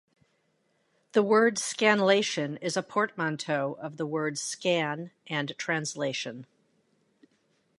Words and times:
The 1.11 1.21
word 1.21 1.57
"scanlation" 1.57 2.57
is 2.59 2.75
a 2.75 2.81
portmanteau 2.81 3.77
of 3.79 3.97
the 3.97 4.05
words 4.07 4.41
scan 4.41 5.11
and 5.27 5.53
translation. 5.59 6.47